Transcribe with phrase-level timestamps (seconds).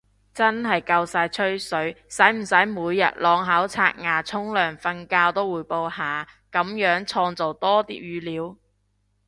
[0.33, 8.57] 真係夠晒吹水，使唔使每日啷口刷牙沖涼瞓覺都滙報下，噉樣創造多啲語料